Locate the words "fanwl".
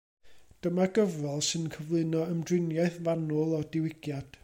3.09-3.57